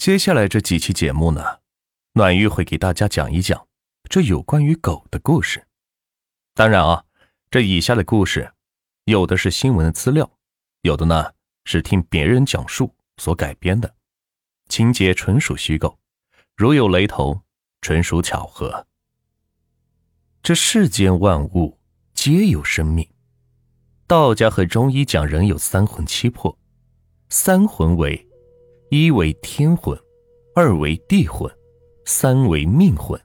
[0.00, 1.58] 接下来这几期节目呢，
[2.14, 3.68] 暖玉会给大家讲一讲
[4.08, 5.66] 这有关于狗的故事。
[6.54, 7.04] 当然啊，
[7.50, 8.50] 这以下的故事，
[9.04, 10.38] 有的是新闻的资料，
[10.80, 11.32] 有的呢
[11.66, 13.94] 是听别人讲述所改编的，
[14.70, 15.98] 情节纯属虚构，
[16.56, 17.42] 如有雷同，
[17.82, 18.86] 纯属巧合。
[20.42, 21.78] 这世间万物
[22.14, 23.06] 皆有生命。
[24.06, 26.58] 道家和中医讲人有三魂七魄，
[27.28, 28.29] 三魂为：
[28.92, 29.96] 一为天魂，
[30.52, 31.48] 二为地魂，
[32.06, 33.20] 三为命魂。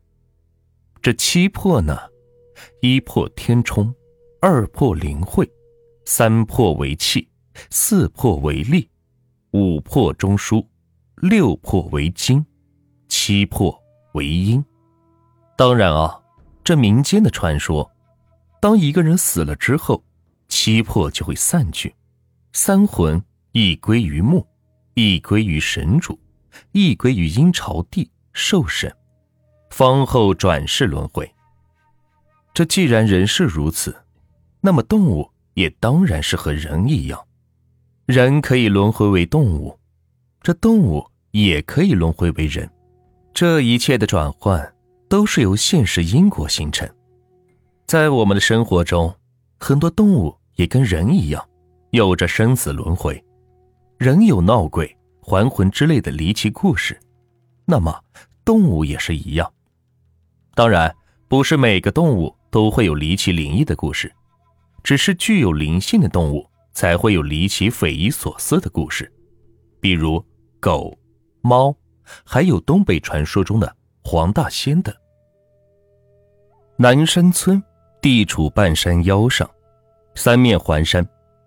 [1.01, 1.97] 这七魄呢，
[2.81, 3.91] 一魄天冲，
[4.39, 5.51] 二魄灵慧，
[6.05, 7.27] 三魄为气，
[7.71, 8.87] 四魄为力，
[9.53, 10.63] 五魄中枢，
[11.15, 12.45] 六魄为精，
[13.07, 13.75] 七魄
[14.13, 14.63] 为阴。
[15.57, 16.21] 当然啊，
[16.63, 17.91] 这民间的传说，
[18.61, 20.03] 当一个人死了之后。
[20.47, 21.95] 七魄就会散去，
[22.53, 24.45] 三魂亦归于木，
[24.95, 26.19] 亦归于神主，
[26.71, 28.91] 亦归于阴朝地受审，
[29.69, 31.31] 方后转世轮回。
[32.53, 33.95] 这既然人是如此，
[34.59, 37.23] 那么动物也当然是和人一样，
[38.07, 39.77] 人可以轮回为动物，
[40.41, 42.67] 这动物也可以轮回为人。
[43.33, 44.73] 这一切的转换
[45.07, 46.89] 都是由现实因果形成。
[47.85, 49.15] 在我们的生活中，
[49.59, 50.35] 很多动物。
[50.55, 51.45] 也跟人一样，
[51.89, 53.21] 有着生死轮回，
[54.05, 56.95] 人有闹鬼、还魂之类的离奇故事，
[57.65, 58.03] 那么
[58.45, 59.51] 动物也是一样。
[60.53, 60.95] 当然，
[61.27, 64.13] 不是每个动物都会有离奇灵异的故事，
[64.83, 69.11] 只是具有灵性的动物才会有离奇匪夷所思的故事，
[69.79, 70.23] 比如
[70.59, 70.95] 狗、
[71.41, 71.75] 猫，
[72.23, 74.93] 还有东北传说中的黄大仙等。
[76.77, 77.59] 南山村
[77.99, 79.49] 地处半山腰上。
[80.13, 81.03] 三面环山，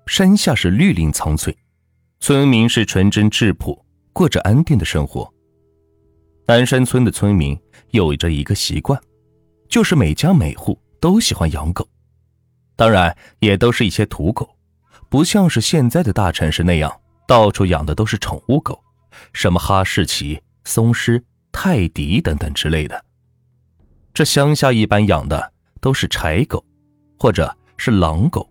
[0.07, 1.57] 山下是绿林苍翠，
[2.21, 5.33] 村民是纯真质朴，过着安定的生活。
[6.47, 7.59] 南山村的村民
[7.91, 9.01] 有着一个习惯，
[9.69, 11.89] 就是每家每户都喜欢养狗，
[12.77, 14.49] 当然也都是一些土狗，
[15.09, 18.83] 不像是现在的大城市那样到处养的都是宠物狗，
[19.33, 21.23] 什么哈士奇、松狮、
[21.53, 23.05] 泰迪等等之类的。
[24.13, 26.65] 这乡下一般养的都是柴狗，
[27.19, 28.49] 或者是狼狗。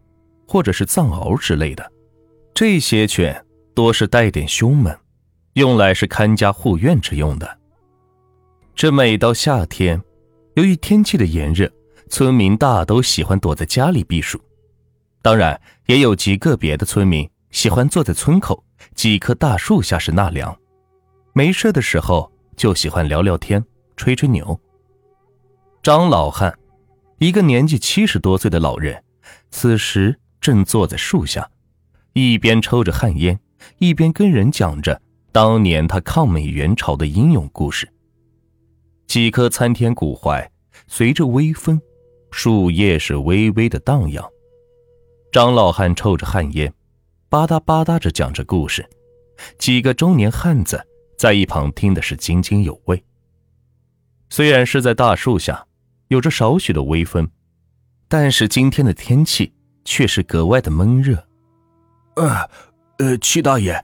[0.49, 1.91] 或者是藏獒之类的，
[2.53, 3.45] 这些犬
[3.77, 4.97] 多是带点凶猛，
[5.53, 7.59] 用来是看家护院之用的。
[8.73, 10.01] 这每到夏天，
[10.55, 11.71] 由于天气的炎热，
[12.09, 14.41] 村民大都喜欢躲在家里避暑。
[15.21, 18.63] 当然，也有极个别的村民喜欢坐在村口
[18.95, 20.57] 几棵大树下是纳凉，
[21.33, 23.63] 没事的时候就喜欢聊聊天、
[23.95, 24.59] 吹吹牛。
[25.83, 26.57] 张老汉，
[27.19, 29.03] 一个年纪七十多岁的老人，
[29.51, 30.19] 此时。
[30.41, 31.47] 正坐在树下，
[32.13, 33.39] 一边抽着旱烟，
[33.77, 35.01] 一边跟人讲着
[35.31, 37.87] 当年他抗美援朝的英勇故事。
[39.07, 40.51] 几棵参天古槐
[40.87, 41.79] 随着微风，
[42.31, 44.23] 树叶是微微的荡漾。
[45.31, 46.73] 张老汉抽着旱烟，
[47.29, 48.87] 吧嗒吧嗒着讲着故事。
[49.57, 50.85] 几个中年汉子
[51.17, 53.03] 在一旁听的是津津有味。
[54.29, 55.65] 虽然是在大树下，
[56.07, 57.29] 有着少许的微风，
[58.07, 59.53] 但是今天的天气。
[59.89, 61.25] 却是格外的闷热。
[62.17, 62.49] 呃，
[62.99, 63.83] 呃，七大爷，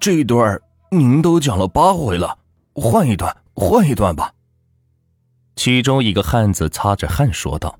[0.00, 0.60] 这一段
[0.90, 2.38] 您都讲了八回了，
[2.74, 4.32] 换一段，换一段吧。
[5.54, 7.78] 其中一个汉子擦着汗说道。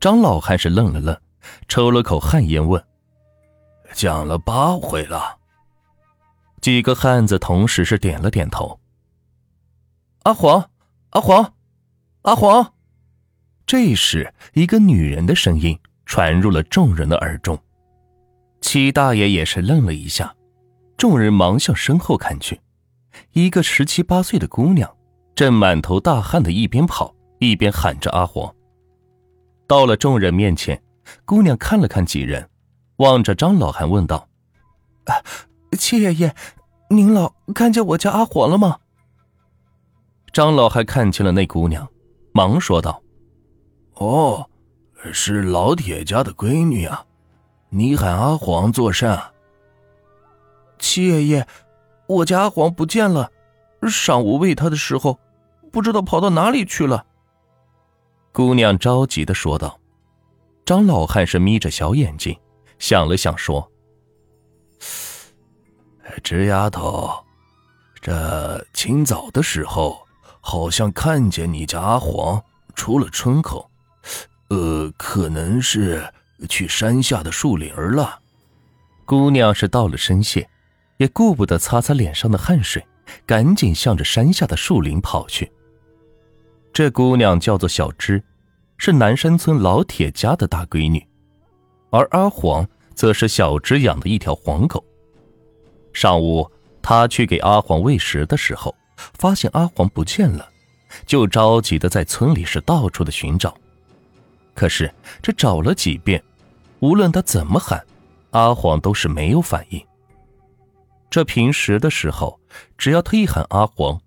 [0.00, 1.20] 张老汉是愣了愣，
[1.68, 2.82] 抽了口旱烟，问
[3.92, 5.38] ：“讲了八回了？”
[6.62, 8.80] 几个汉子同时是点了点头。
[10.22, 10.70] 阿黄，
[11.10, 11.54] 阿黄，
[12.22, 12.72] 阿黄。
[13.66, 15.78] 这时，一个女人的声音。
[16.06, 17.56] 传入了众人的耳中，
[18.60, 20.34] 七大爷也是愣了一下，
[20.96, 22.60] 众人忙向身后看去，
[23.32, 24.88] 一个十七八岁的姑娘
[25.34, 28.54] 正满头大汗的一边跑一边喊着阿黄。
[29.66, 30.80] 到了众人面前，
[31.24, 32.48] 姑娘看了看几人，
[32.96, 34.28] 望着张老汉问道
[35.06, 35.14] ：“啊
[35.78, 36.34] 七爷爷，
[36.90, 38.78] 您老看见我家阿黄了吗？”
[40.32, 41.88] 张老汉看清了那姑娘，
[42.32, 43.02] 忙说道
[43.96, 44.46] ：“哦。”
[45.14, 47.02] 是老铁家的闺女啊，
[47.70, 49.16] 你喊阿黄做甚？
[50.78, 51.46] 七爷爷，
[52.06, 53.30] 我家阿黄不见了，
[53.88, 55.18] 上午喂他的时候，
[55.70, 57.06] 不知道跑到哪里去了。
[58.32, 59.78] 姑娘着急的说道。
[60.64, 62.38] 张老汉是眯着小眼睛，
[62.78, 63.68] 想了想说
[66.22, 67.12] ：“这丫头，
[68.00, 70.06] 这清早的时候，
[70.40, 72.40] 好像看见你家阿黄
[72.74, 73.68] 出了村口。”
[74.50, 76.04] 呃，可能是
[76.48, 78.20] 去山下的树林了。
[79.04, 80.48] 姑娘是道了声谢，
[80.98, 82.84] 也顾不得擦擦脸上的汗水，
[83.26, 85.50] 赶紧向着山下的树林跑去。
[86.72, 88.22] 这姑娘叫做小芝，
[88.78, 91.04] 是南山村老铁家的大闺女，
[91.90, 94.84] 而阿黄则是小芝养的一条黄狗。
[95.92, 96.48] 上午，
[96.80, 98.72] 他去给阿黄喂食的时候，
[99.14, 100.48] 发现阿黄不见了，
[101.04, 103.52] 就着急的在村里是到处的寻找。
[104.54, 106.22] 可是这找了几遍，
[106.80, 107.84] 无论他怎么喊，
[108.30, 109.86] 阿黄都是没有反应。
[111.10, 112.38] 这平时的时候，
[112.78, 114.00] 只要他一喊阿黄，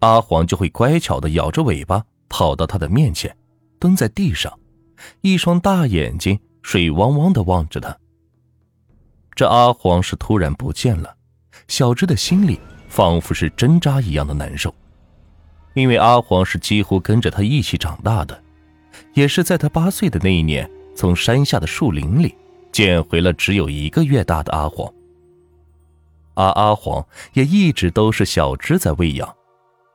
[0.00, 3.34] 阿黄就会乖巧的摇着尾巴跑到他的面前，
[3.78, 4.58] 蹲在地上，
[5.20, 7.96] 一双大眼睛水汪汪的望着他。
[9.34, 11.14] 这阿黄是突然不见了，
[11.68, 12.58] 小芝的心里
[12.88, 14.74] 仿佛是针扎一样的难受，
[15.74, 18.42] 因为阿黄是几乎跟着他一起长大的，
[19.12, 22.34] 也是在他八岁的那一年，从山下的树林里
[22.72, 24.92] 捡回了只有一个月大的阿黄。
[26.34, 29.32] 而阿黄也一直都是小芝在喂养，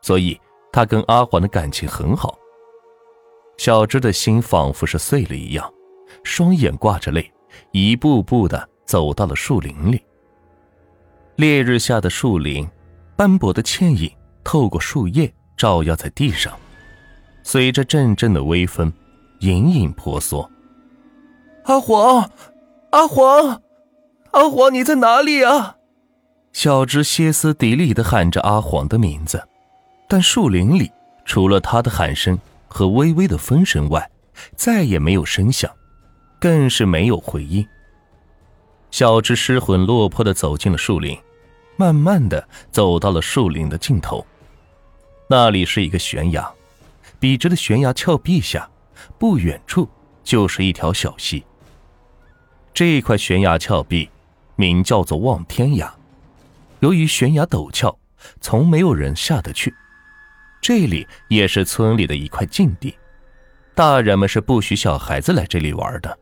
[0.01, 0.39] 所以
[0.71, 2.37] 他跟阿黄的感情很好。
[3.57, 5.71] 小芝的心仿佛是碎了一样，
[6.23, 7.31] 双眼挂着泪，
[7.71, 10.01] 一步步的走到了树林里。
[11.35, 12.67] 烈日下的树林，
[13.15, 14.11] 斑驳的倩影
[14.43, 16.57] 透过树叶照耀在地上，
[17.43, 18.91] 随着阵阵的微风，
[19.41, 20.49] 隐隐婆娑。
[21.71, 22.29] 阿黄，
[22.89, 23.61] 阿黄，
[24.31, 25.77] 阿黄，你在哪里啊？
[26.51, 29.41] 小芝歇斯底里的喊着阿黄的名字，
[30.05, 30.91] 但树林里
[31.23, 32.37] 除了他的喊声
[32.67, 34.11] 和微微的风声外，
[34.53, 35.71] 再也没有声响，
[36.41, 37.65] 更是没有回应。
[38.89, 41.17] 小芝失魂落魄的走进了树林，
[41.77, 44.25] 慢慢的走到了树林的尽头，
[45.29, 46.51] 那里是一个悬崖，
[47.17, 48.69] 笔直的悬崖峭壁下，
[49.17, 49.87] 不远处
[50.21, 51.41] 就是一条小溪。
[52.73, 54.09] 这一块悬崖峭壁，
[54.55, 55.93] 名叫做望天崖。
[56.79, 57.97] 由于悬崖陡峭，
[58.39, 59.73] 从没有人下得去。
[60.61, 62.95] 这里也是村里的一块禁地，
[63.75, 66.17] 大人们是不许小孩子来这里玩的。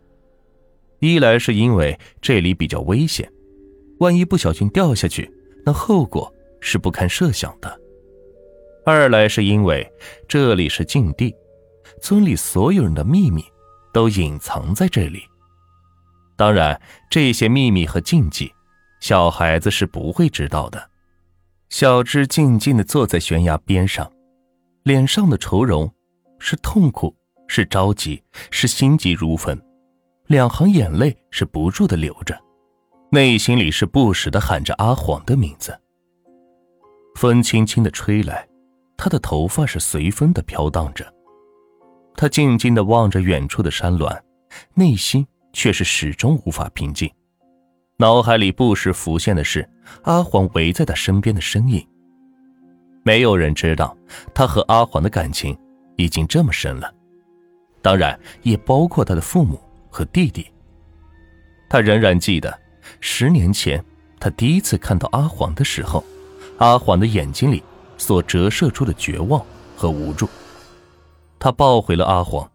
[0.99, 3.31] 一来是因为这里比较危险，
[3.99, 5.31] 万一不小心掉下去，
[5.65, 7.69] 那后果是不堪设想的；
[8.85, 9.89] 二来是因为
[10.27, 11.33] 这里是禁地，
[12.01, 13.43] 村里所有人的秘密
[13.93, 15.23] 都隐藏在这里。
[16.39, 18.49] 当然，这些秘密和禁忌。
[19.01, 20.89] 小孩子是不会知道的。
[21.67, 24.09] 小芝静静的坐在悬崖边上，
[24.83, 25.93] 脸上的愁容
[26.39, 27.13] 是痛苦，
[27.49, 29.61] 是着急，是心急如焚，
[30.27, 32.39] 两行眼泪是不住的流着，
[33.11, 35.77] 内心里是不时的喊着阿黄的名字。
[37.15, 38.47] 风轻轻的吹来，
[38.95, 41.13] 他的头发是随风的飘荡着。
[42.15, 44.23] 他静静的望着远处的山峦，
[44.75, 47.09] 内心却是始终无法平静。
[47.97, 49.67] 脑海里不时浮现的是
[50.03, 51.85] 阿黄围在他身边的身影。
[53.03, 53.95] 没有人知道
[54.33, 55.57] 他和阿黄的感情
[55.97, 56.93] 已经这么深了，
[57.81, 59.59] 当然也包括他的父母
[59.89, 60.45] 和弟弟。
[61.69, 62.57] 他仍然记得
[62.99, 63.83] 十年前
[64.19, 66.03] 他第一次看到阿黄的时候，
[66.57, 67.63] 阿黄的眼睛里
[67.97, 69.45] 所折射出的绝望
[69.75, 70.29] 和无助。
[71.37, 72.49] 他抱回了阿黄，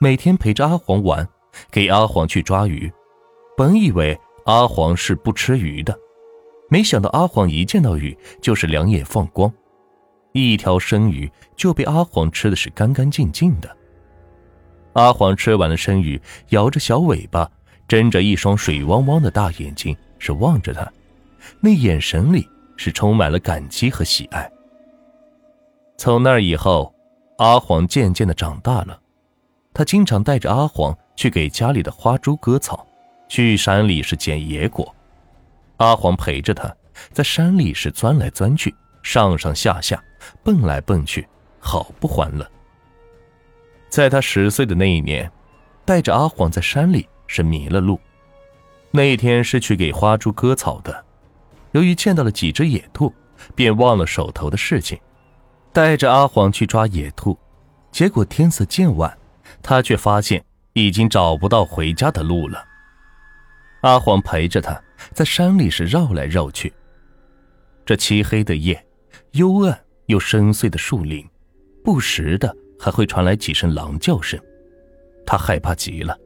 [0.00, 1.28] 每天陪着阿黄玩，
[1.70, 2.92] 给阿黄去抓鱼。
[3.56, 4.18] 本以为。
[4.44, 5.96] 阿黄是不吃鱼的，
[6.68, 9.52] 没想到阿黄一见到鱼就是两眼放光，
[10.32, 13.76] 一条生鱼就被阿黄吃的是干干净净的。
[14.94, 17.48] 阿黄吃完了生鱼，摇着小尾巴，
[17.86, 20.92] 睁着一双水汪汪的大眼睛是望着他，
[21.60, 22.44] 那眼神里
[22.76, 24.50] 是充满了感激和喜爱。
[25.96, 26.92] 从那以后，
[27.38, 28.98] 阿黄渐渐的长大了，
[29.74, 32.86] 他经常带着阿黄去给家里的花猪割草。
[33.28, 34.94] 去山里是捡野果，
[35.78, 36.70] 阿黄陪着他，
[37.12, 40.02] 在山里是钻来钻去，上上下下，
[40.42, 41.26] 蹦来蹦去，
[41.58, 42.46] 好不欢乐。
[43.88, 45.30] 在他十岁的那一年，
[45.86, 47.98] 带着阿黄在山里是迷了路。
[48.90, 51.02] 那一天是去给花猪割草的，
[51.70, 53.10] 由于见到了几只野兔，
[53.54, 55.00] 便忘了手头的事情，
[55.72, 57.38] 带着阿黄去抓野兔。
[57.90, 59.16] 结果天色渐晚，
[59.62, 62.64] 他却发现已经找不到回家的路了。
[63.82, 64.80] 阿黄陪着他
[65.12, 66.72] 在山里是绕来绕去。
[67.84, 68.84] 这漆黑的夜，
[69.32, 71.28] 幽暗又深邃的树林，
[71.84, 74.38] 不时的还会传来几声狼叫声。
[75.26, 76.16] 他害怕极了。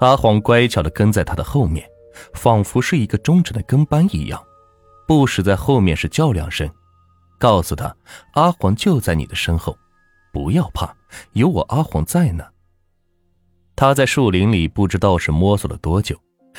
[0.00, 1.88] 阿黄乖巧的跟在他的后面，
[2.34, 4.40] 仿佛是一个忠诚的跟班一样，
[5.06, 6.68] 不时在后面是叫两声，
[7.38, 7.94] 告诉他
[8.34, 9.76] 阿黄就在你的身后，
[10.32, 10.94] 不要怕，
[11.32, 12.44] 有我阿黄在呢。
[13.76, 16.18] 他在树林里不知道是摸索了多久。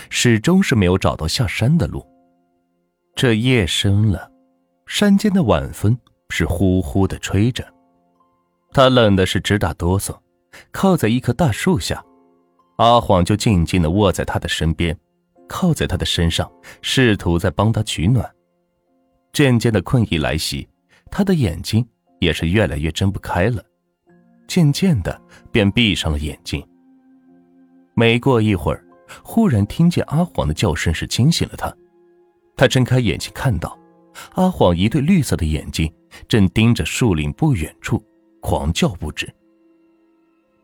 [0.10, 2.06] 始终是没有找到下山的路。
[3.16, 4.30] 这夜深了，
[4.86, 5.98] 山间的晚风
[6.30, 7.66] 是呼呼的吹着，
[8.74, 10.14] 他冷的是直打哆嗦，
[10.72, 12.04] 靠在一棵大树下，
[12.76, 14.94] 阿黄就静静的卧在他的身边，
[15.48, 18.30] 靠在他的身上，试图在帮他取暖。
[19.32, 20.68] 渐渐的困意来袭，
[21.10, 21.88] 他的眼睛
[22.20, 23.64] 也是越来越睁不开了，
[24.48, 25.22] 渐渐的
[25.52, 26.66] 便闭上了眼睛。
[27.94, 28.84] 没过一会儿，
[29.24, 31.74] 忽然听见阿黄的叫声，是惊醒了他。
[32.58, 33.78] 他睁开眼睛，看到
[34.34, 35.92] 阿黄一对绿色的眼睛
[36.28, 38.04] 正盯着树林不远处，
[38.42, 39.34] 狂叫不止。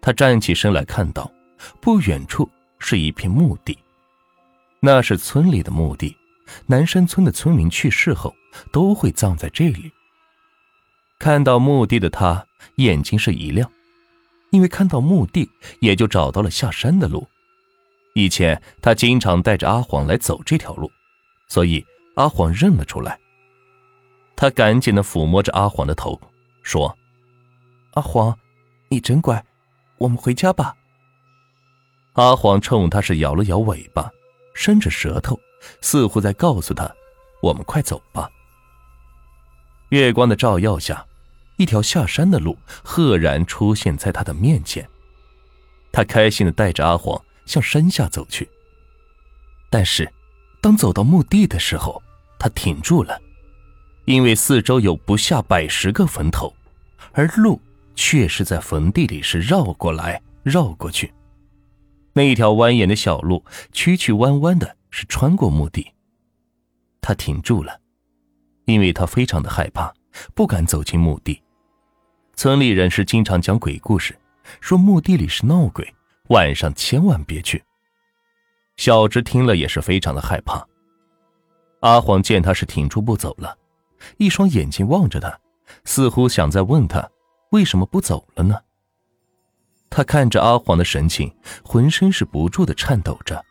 [0.02, 1.32] 他站起身来，看到
[1.80, 3.78] 不远处是一片墓地，
[4.80, 6.16] 那是村里的墓地。
[6.66, 8.34] 南山村的村民去世后
[8.74, 9.90] 都会葬在这里。
[11.22, 12.48] 看到墓地的他
[12.78, 13.72] 眼睛是一亮，
[14.50, 15.48] 因为看到墓地
[15.80, 17.28] 也就找到了下山的路。
[18.16, 20.92] 以前他经常带着阿黄来走这条路。
[21.48, 21.86] 所以
[22.16, 23.20] 阿黄认了出来，
[24.36, 26.20] 他赶紧的抚摸着阿黄的头，
[26.64, 26.98] 说
[27.94, 28.36] ：“阿黄，
[28.90, 29.46] 你真乖，
[30.00, 30.76] 我们回家吧。”
[32.14, 34.10] 阿黄冲他是摇了摇尾巴，
[34.56, 35.40] 伸着舌头，
[35.82, 36.92] 似乎在告诉他
[37.44, 38.28] ：“我们快走吧。”
[39.90, 41.06] 月光的照耀下，
[41.62, 44.88] 一条下山的路赫然出现在他的面前。
[45.92, 48.50] 他开心的带着阿黄向山下走去，
[49.70, 50.12] 但是。
[50.64, 52.00] 当走到墓地的时候，
[52.38, 53.20] 他停住了，
[54.06, 56.54] 因为四周有不下百十个坟头，
[57.14, 57.60] 而路
[57.96, 61.12] 却是在坟地里是绕过来绕过去。
[62.14, 65.92] 那一条蜿蜒的小路，曲曲弯弯的，是穿过墓地。
[67.02, 67.80] 他停住了，
[68.66, 69.92] 因为他非常的害怕，
[70.36, 71.42] 不敢走进墓地。
[72.42, 74.18] 村里人是经常讲鬼故事，
[74.62, 75.94] 说墓地里是闹鬼，
[76.30, 77.64] 晚上千万别去。
[78.78, 80.68] 小芝听了也是非常的害怕。
[81.82, 83.56] 阿黄见他是停住不走了，
[84.18, 85.40] 一双眼睛望着他，
[85.86, 87.08] 似乎想在问他
[87.52, 88.60] 为什么不走了呢？
[89.92, 91.32] 他看着阿黄的神情，
[91.64, 93.46] 浑身是不住的颤抖着。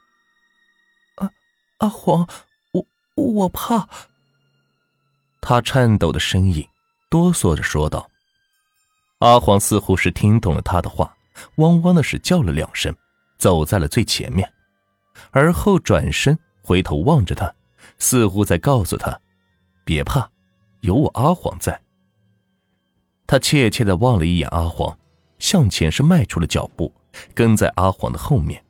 [1.19, 1.31] 阿
[1.79, 2.27] 阿黄，
[2.73, 3.89] 我我怕。
[5.41, 6.67] 他颤抖的声音
[7.09, 8.10] 哆嗦着说道。
[9.21, 11.15] 阿黄似乎是听懂了他的话，
[11.57, 12.95] 汪汪的是叫了两声，
[13.39, 14.51] 走在了最前面。
[15.31, 17.55] 而后转身回头望着他，
[17.99, 19.21] 似乎在告诉他
[19.85, 20.31] ：“别怕，
[20.81, 21.79] 有我阿黄在。”
[23.27, 24.99] 他怯怯的望了一眼阿黄，
[25.39, 26.91] 向前是迈出了脚步，
[27.35, 28.65] 跟在阿黄的后面。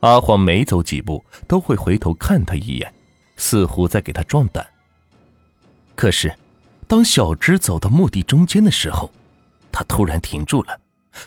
[0.00, 2.94] 阿黄每走几步都会回头看他一眼，
[3.36, 4.66] 似乎在给他壮胆。
[5.96, 6.34] 可是，
[6.86, 9.10] 当小芝走到墓地中间的时候，
[9.72, 10.80] 他突然停住了，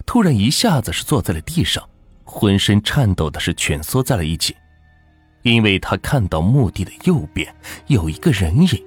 [0.06, 1.84] 突然一下子是坐在了地上。
[2.26, 4.56] 浑身颤抖的是蜷缩在了一起，
[5.44, 7.54] 因为他看到墓地的右边
[7.88, 8.84] 有一个人影，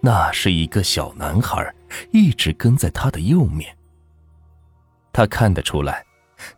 [0.00, 1.72] 那是一个小男孩，
[2.10, 3.76] 一直跟在他的右面。
[5.12, 6.04] 他看得出来，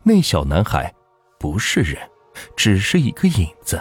[0.01, 0.91] 那小男孩
[1.37, 1.99] 不是人，
[2.55, 3.79] 只是一个影子，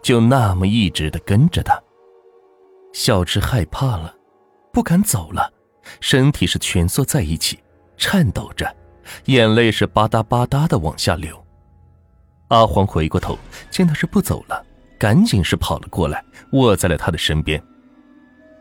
[0.00, 1.78] 就那么一直的跟着他。
[2.94, 4.14] 小智害怕了，
[4.72, 5.52] 不敢走了，
[6.00, 7.58] 身体是蜷缩在一起，
[7.96, 8.74] 颤抖着，
[9.26, 11.42] 眼泪是吧嗒吧嗒的往下流。
[12.48, 13.38] 阿黄回过头，
[13.70, 14.64] 见他是不走了，
[14.98, 16.22] 赶紧是跑了过来，
[16.52, 17.62] 卧在了他的身边。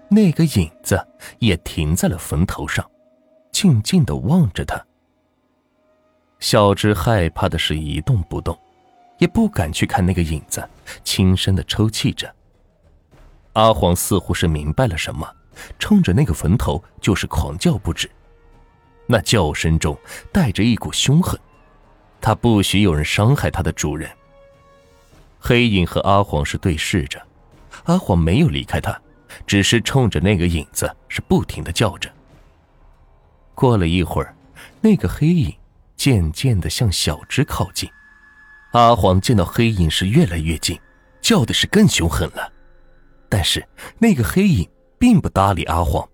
[0.10, 1.00] 那个影子
[1.40, 2.90] 也停在了坟头上，
[3.52, 4.82] 静静的望着他。
[6.40, 8.58] 小芝害怕的是一动不动，
[9.20, 10.68] 也不敢去看那个影子，
[11.04, 12.34] 轻声的抽泣着。
[13.54, 15.30] 阿黄似乎是明白了什么，
[15.80, 18.10] 冲着那个坟头就是狂叫不止，
[19.08, 19.98] 那叫声中
[20.32, 21.40] 带着一股凶狠。
[22.20, 24.10] 他不许有人伤害他的主人。
[25.40, 27.22] 黑影和阿黄是对视着，
[27.86, 28.96] 阿黄没有离开他，
[29.48, 32.12] 只是冲着那个影子是不停的叫着。
[33.56, 34.36] 过了一会儿，
[34.82, 35.54] 那个黑影
[35.96, 37.90] 渐渐的向小芝靠近。
[38.74, 40.80] 阿黄见到黑影是越来越近，
[41.22, 42.54] 叫的是更凶狠了。
[43.28, 44.70] 但是那个黑影
[45.02, 46.08] 并不搭理阿黄。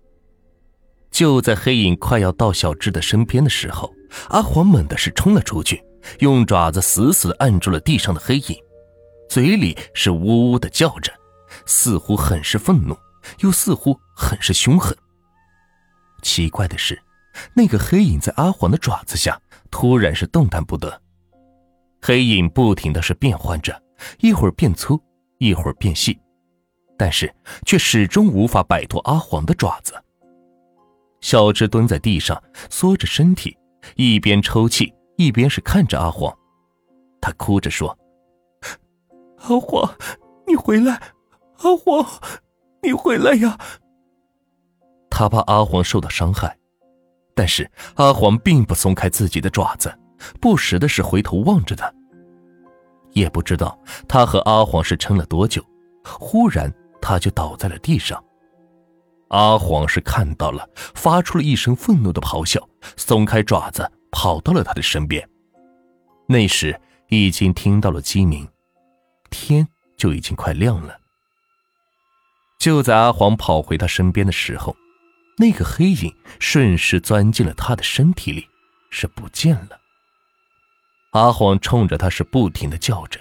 [1.10, 3.92] 就在黑影快要到小智的身边的时候，
[4.30, 5.84] 阿黄猛的是冲了出去。
[6.20, 8.56] 用爪子死死按住了地上的黑影，
[9.28, 11.12] 嘴里是呜呜的叫着，
[11.66, 12.96] 似乎很是愤怒，
[13.40, 14.96] 又似乎很是凶狠。
[16.22, 16.98] 奇怪的是，
[17.52, 19.38] 那个黑影在阿黄的爪子下
[19.70, 20.98] 突然是动弹不得。
[22.00, 23.78] 黑影不停的是变换着，
[24.20, 24.98] 一会儿变粗，
[25.38, 26.18] 一会儿变细，
[26.98, 27.32] 但是
[27.64, 29.94] 却始终无法摆脱阿黄的爪子。
[31.22, 33.56] 小芝蹲在地上，缩着身体，
[33.96, 34.92] 一边抽泣。
[35.16, 36.32] 一边是看着阿黄，
[37.20, 37.98] 他哭着说
[39.42, 39.92] ：“阿黄，
[40.46, 40.92] 你回来！
[41.56, 42.06] 阿黄，
[42.84, 43.58] 你回来呀！
[45.10, 46.56] 他怕阿黄受到伤害，
[47.34, 49.92] 但是阿黄并不松开自己的爪子，
[50.40, 51.92] 不时的是回头望着他。
[53.10, 53.76] 也不知道
[54.06, 55.60] 他和阿黄是撑了多久，
[56.04, 58.22] 忽然他就倒在了地上。
[59.28, 65.28] 阿黄是看到了，发出了一声愤怒的咆哮，松开爪子跑到了他的身边。
[66.26, 68.48] 那时已经听到了鸡鸣，
[69.30, 70.98] 天就已经快亮了。
[72.58, 74.74] 就在阿黄跑回他身边的时候，
[75.36, 78.48] 那个黑影顺势钻进了他的身体里，
[78.90, 79.78] 是不见了。
[81.12, 83.20] 阿黄冲着他是不停的叫着。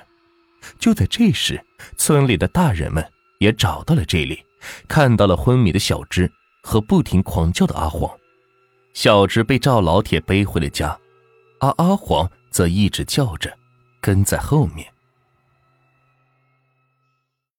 [0.79, 1.63] 就在这时，
[1.98, 4.44] 村里的大人们也找到了这里，
[4.88, 6.32] 看到了昏迷的小芝
[6.63, 8.10] 和不停狂叫的阿黄。
[8.94, 10.98] 小芝被赵老铁背回了家，
[11.60, 13.56] 而阿黄则一直叫着，
[14.01, 14.88] 跟在后面。